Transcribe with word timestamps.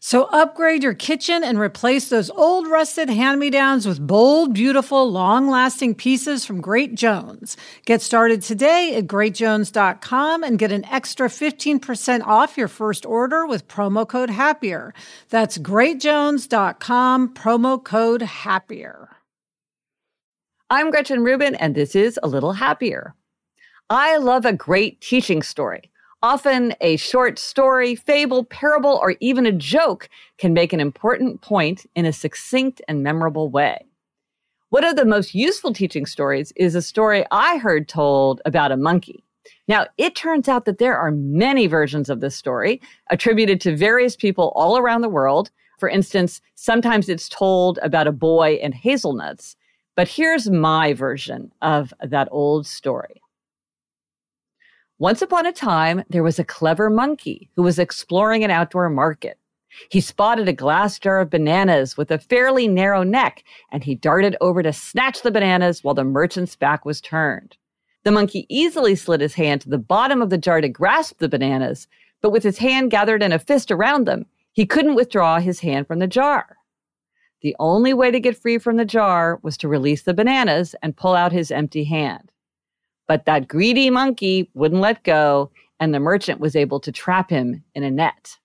So 0.00 0.24
upgrade 0.26 0.84
your 0.84 0.94
kitchen 0.94 1.42
and 1.42 1.58
replace 1.58 2.08
those 2.08 2.30
old 2.30 2.68
rusted 2.68 3.10
hand-me-downs 3.10 3.86
with 3.86 4.06
bold, 4.06 4.54
beautiful, 4.54 5.10
long-lasting 5.10 5.96
pieces 5.96 6.44
from 6.44 6.60
Great 6.60 6.94
Jones. 6.94 7.56
Get 7.84 8.00
started 8.00 8.40
today 8.42 8.94
at 8.94 9.08
greatjones.com 9.08 10.44
and 10.44 10.58
get 10.58 10.70
an 10.70 10.84
extra 10.84 11.28
15% 11.28 12.22
off 12.24 12.56
your 12.56 12.68
first 12.68 13.04
order 13.06 13.44
with 13.44 13.66
promo 13.66 14.06
code 14.06 14.30
HAPPIER. 14.30 14.94
That's 15.30 15.58
greatjones.com, 15.58 17.34
promo 17.34 17.82
code 17.82 18.22
HAPPIER. 18.22 19.08
I'm 20.70 20.90
Gretchen 20.90 21.24
Rubin 21.24 21.56
and 21.56 21.74
this 21.74 21.96
is 21.96 22.20
A 22.22 22.28
Little 22.28 22.52
Happier. 22.52 23.14
I 23.90 24.18
love 24.18 24.44
a 24.44 24.52
great 24.52 25.00
teaching 25.00 25.42
story. 25.42 25.90
Often, 26.22 26.74
a 26.80 26.96
short 26.96 27.38
story, 27.38 27.94
fable, 27.94 28.42
parable, 28.44 28.98
or 29.00 29.14
even 29.20 29.46
a 29.46 29.52
joke 29.52 30.08
can 30.36 30.52
make 30.52 30.72
an 30.72 30.80
important 30.80 31.42
point 31.42 31.86
in 31.94 32.04
a 32.04 32.12
succinct 32.12 32.82
and 32.88 33.04
memorable 33.04 33.48
way. 33.48 33.86
One 34.70 34.82
of 34.82 34.96
the 34.96 35.04
most 35.04 35.32
useful 35.32 35.72
teaching 35.72 36.06
stories 36.06 36.52
is 36.56 36.74
a 36.74 36.82
story 36.82 37.24
I 37.30 37.58
heard 37.58 37.88
told 37.88 38.42
about 38.44 38.72
a 38.72 38.76
monkey. 38.76 39.22
Now, 39.68 39.86
it 39.96 40.16
turns 40.16 40.48
out 40.48 40.64
that 40.64 40.78
there 40.78 40.98
are 40.98 41.12
many 41.12 41.68
versions 41.68 42.10
of 42.10 42.20
this 42.20 42.34
story 42.34 42.80
attributed 43.10 43.60
to 43.60 43.76
various 43.76 44.16
people 44.16 44.52
all 44.56 44.76
around 44.76 45.02
the 45.02 45.08
world. 45.08 45.52
For 45.78 45.88
instance, 45.88 46.40
sometimes 46.56 47.08
it's 47.08 47.28
told 47.28 47.78
about 47.80 48.08
a 48.08 48.12
boy 48.12 48.58
and 48.60 48.74
hazelnuts. 48.74 49.54
But 49.94 50.08
here's 50.08 50.50
my 50.50 50.94
version 50.94 51.52
of 51.62 51.94
that 52.02 52.28
old 52.32 52.66
story. 52.66 53.22
Once 55.00 55.22
upon 55.22 55.46
a 55.46 55.52
time, 55.52 56.02
there 56.10 56.24
was 56.24 56.40
a 56.40 56.44
clever 56.44 56.90
monkey 56.90 57.48
who 57.54 57.62
was 57.62 57.78
exploring 57.78 58.42
an 58.42 58.50
outdoor 58.50 58.90
market. 58.90 59.38
He 59.90 60.00
spotted 60.00 60.48
a 60.48 60.52
glass 60.52 60.98
jar 60.98 61.20
of 61.20 61.30
bananas 61.30 61.96
with 61.96 62.10
a 62.10 62.18
fairly 62.18 62.66
narrow 62.66 63.04
neck, 63.04 63.44
and 63.70 63.84
he 63.84 63.94
darted 63.94 64.34
over 64.40 64.60
to 64.60 64.72
snatch 64.72 65.22
the 65.22 65.30
bananas 65.30 65.84
while 65.84 65.94
the 65.94 66.02
merchant's 66.02 66.56
back 66.56 66.84
was 66.84 67.00
turned. 67.00 67.56
The 68.02 68.10
monkey 68.10 68.44
easily 68.48 68.96
slid 68.96 69.20
his 69.20 69.34
hand 69.34 69.60
to 69.60 69.68
the 69.68 69.78
bottom 69.78 70.20
of 70.20 70.30
the 70.30 70.38
jar 70.38 70.60
to 70.60 70.68
grasp 70.68 71.18
the 71.18 71.28
bananas, 71.28 71.86
but 72.20 72.30
with 72.30 72.42
his 72.42 72.58
hand 72.58 72.90
gathered 72.90 73.22
in 73.22 73.30
a 73.30 73.38
fist 73.38 73.70
around 73.70 74.04
them, 74.04 74.26
he 74.52 74.66
couldn't 74.66 74.96
withdraw 74.96 75.38
his 75.38 75.60
hand 75.60 75.86
from 75.86 76.00
the 76.00 76.08
jar. 76.08 76.56
The 77.42 77.54
only 77.60 77.94
way 77.94 78.10
to 78.10 78.18
get 78.18 78.36
free 78.36 78.58
from 78.58 78.78
the 78.78 78.84
jar 78.84 79.38
was 79.42 79.56
to 79.58 79.68
release 79.68 80.02
the 80.02 80.14
bananas 80.14 80.74
and 80.82 80.96
pull 80.96 81.14
out 81.14 81.30
his 81.30 81.52
empty 81.52 81.84
hand. 81.84 82.32
But 83.08 83.24
that 83.24 83.48
greedy 83.48 83.90
monkey 83.90 84.50
wouldn't 84.54 84.80
let 84.80 85.02
go, 85.02 85.50
and 85.80 85.92
the 85.92 86.00
merchant 86.00 86.40
was 86.40 86.54
able 86.54 86.78
to 86.80 86.92
trap 86.92 87.30
him 87.30 87.64
in 87.74 87.82
a 87.82 87.90
net. 87.90 88.36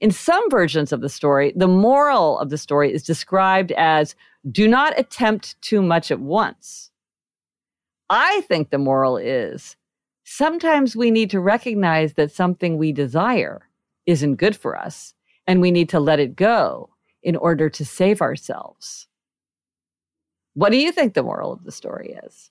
In 0.00 0.10
some 0.10 0.50
versions 0.50 0.92
of 0.92 1.00
the 1.00 1.08
story, 1.08 1.52
the 1.56 1.68
moral 1.68 2.38
of 2.38 2.50
the 2.50 2.58
story 2.58 2.92
is 2.92 3.04
described 3.04 3.72
as 3.72 4.14
do 4.50 4.68
not 4.68 4.98
attempt 4.98 5.60
too 5.62 5.80
much 5.80 6.10
at 6.10 6.20
once. 6.20 6.90
I 8.10 8.42
think 8.42 8.68
the 8.68 8.78
moral 8.78 9.16
is 9.16 9.76
sometimes 10.24 10.96
we 10.96 11.10
need 11.10 11.30
to 11.30 11.40
recognize 11.40 12.14
that 12.14 12.32
something 12.32 12.76
we 12.76 12.92
desire 12.92 13.68
isn't 14.06 14.36
good 14.36 14.56
for 14.56 14.76
us, 14.76 15.14
and 15.46 15.60
we 15.60 15.70
need 15.70 15.88
to 15.90 16.00
let 16.00 16.20
it 16.20 16.36
go 16.36 16.90
in 17.22 17.36
order 17.36 17.70
to 17.70 17.84
save 17.84 18.20
ourselves. 18.20 19.06
What 20.54 20.70
do 20.70 20.76
you 20.76 20.92
think 20.92 21.14
the 21.14 21.22
moral 21.22 21.52
of 21.52 21.64
the 21.64 21.72
story 21.72 22.18
is? 22.24 22.50